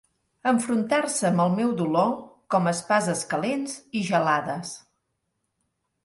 [0.51, 2.07] Enfrontar-se amb el meu dolor
[2.55, 4.73] com espases calents i gelades.